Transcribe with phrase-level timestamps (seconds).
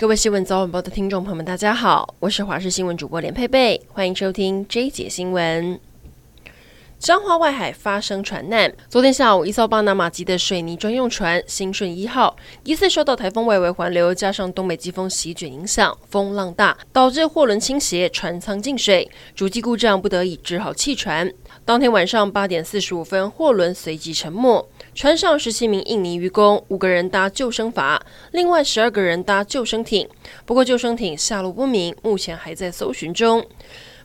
[0.00, 5.78] 各位新闻早晚报的听众朋友们，大家好，我是华视新闻主播连佩佩，欢迎收听 J 姐新闻。
[6.98, 8.72] 彰化外海发生船难。
[8.88, 12.34] 昨天下午，一艘巴拿马籍的水泥专用船“兴顺一号”
[12.64, 21.32] 疑似受到台风外围环流加上东北季风席卷影响，风浪大，导致货轮倾斜，船舱进水，主机故障，不得已只好弃船。
[21.64, 30.08] 当天晚上八点四十五分，货轮随即沉没，船上十七名印尼渔工，五个人搭救生筏，另外十二个人搭救生艇。
[30.46, 33.44] 不过救生艇下落不明，目前还在搜寻中。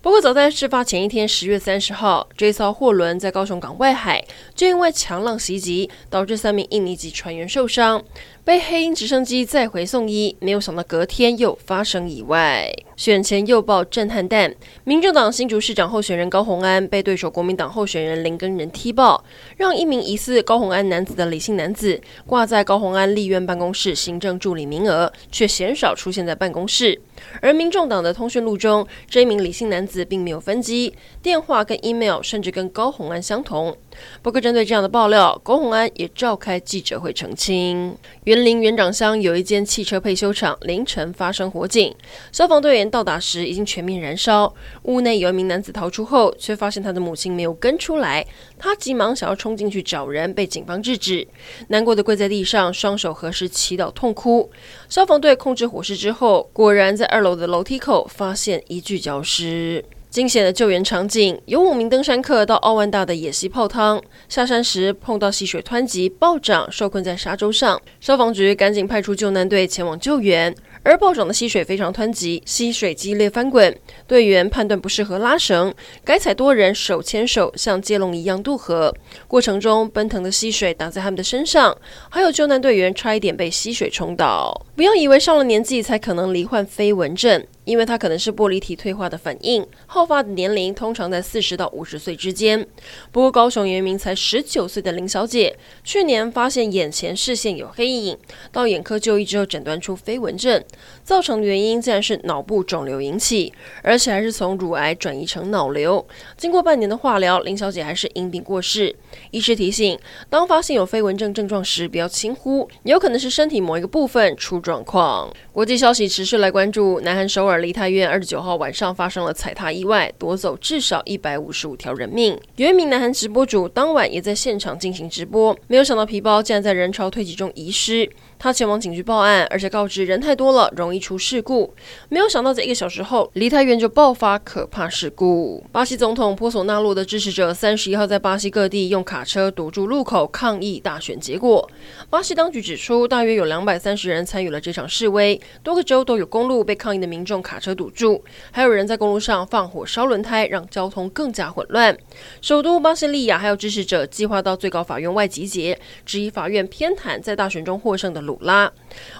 [0.00, 8.04] 不过，早在事发前一天，十月三十号，这艘货轮在高雄港外海，就因为强浪袭击，导致三名印尼籍船员受伤。
[8.44, 12.72] 被黑鹰直升机载回送医，没有想到隔天又发生意外。
[12.96, 19.22] 选前又爆震撼弹，民众党新竹市长候选人高虹安被对手国民党候选人林根仁踢爆，
[19.58, 26.98] 让一名疑似高虹安男子的李姓男子挂在高虹安立院办公室行政助理名额，却鲜少出现在办公室。
[27.42, 33.76] 而民众党的通讯录中，这一名李姓男子并没有分机，电话跟 email 甚至跟高虹安相同。
[34.22, 37.96] 不过，针对这样的爆料，高虹安也召开记者会澄清。
[38.24, 41.94] 园林园长乡有一间汽车配修厂，凌晨发生火警，
[42.32, 44.52] 消防队员到达时已经全面燃烧。
[44.82, 48.26] 屋内有一名男子逃出后，却发现他的母亲没有跟出来，
[48.58, 51.26] 他急忙想要冲进去找人，被警方制止。
[51.68, 54.50] 难过的跪在地上，双手合十祈祷痛哭。
[54.88, 59.84] 消防队控制火势之后，果然在二楼的楼梯口发现一具焦尸。
[60.08, 67.78] 惊险的救援场景，有五名登山客到奥万大的野溪泡汤，下山时碰到溪水湍急暴涨，受困在沙洲上。
[68.00, 70.54] 消防局赶紧派出救难队前往救援，
[70.86, 78.94] 而暴涨的溪水非常湍急，溪水激烈翻滚，队员判断不适合拉绳，改采多人手牵手像接龙一样渡河。
[79.26, 81.76] 过程中奔腾的溪水打在他们的身上，
[82.08, 84.64] 还有救难队员差一点被溪水冲倒。
[84.76, 87.44] 不要以为上了年纪才可能罹患飞蚊症。
[87.66, 92.64] 因为它可能是玻璃体退化的反应，好发的年龄通常在四十到五十岁之间。
[93.10, 98.16] 不过，高雄原名才十九岁的林小姐，去年发现眼前视线有黑影，
[98.52, 100.62] 到眼科就医之后诊断出飞蚊症，
[101.02, 106.06] 造成的原因竟然是脑部肿瘤引起，而且还是从乳癌转移成脑瘤。
[106.36, 108.94] 经过半年的化疗，林小姐还是因病过世。
[109.32, 109.98] 医师提醒，
[110.30, 115.28] 当发现有飞蚊症症状时，不要轻忽，有可能是身体某一个部分出状况。
[115.52, 117.55] 国际消息持续来关注，南韩首尔。
[117.58, 122.38] 梨泰院二十九号晚上发生了踩踏意外，夺走至少一百五十五条人命。
[122.56, 128.08] 原名南韩直播主当晚也在现场进行直播，没有想到皮包竟然在人潮推挤中遗失。
[128.38, 131.72] 他前往警局报案，而且告知人太多了，容易出事故。
[132.08, 135.64] 没有想到，在一个小时后，离太远就爆发可怕事故。
[135.72, 141.66] 巴西总统波索纳洛的支持者三十一号在巴西各地用卡车堵住路口抗议大选结果。
[142.10, 151.96] 巴西当局指出，大约有两百三十人参与了这场示威，多个州都有公路被抗议的民众卡车堵住，还有人在公路上放火烧轮胎，让交通更加混乱。
[152.42, 158.25] 首都巴西利亚还有支持者计划到最高法院外集结，质疑法院偏袒在大选中获胜的。
[158.26, 158.70] 鲁拉，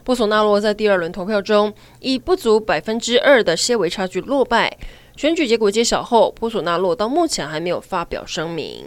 [0.05, 4.77] 波索纳洛在第二轮投票中以不足百分之二的些微差距落败。
[5.17, 8.85] 选举结果揭晓后，波索纳洛到目前还没有发表声明。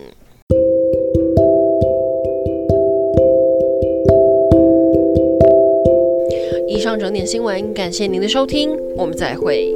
[6.68, 9.74] 以上整点新闻，感谢您的收听，我们再会。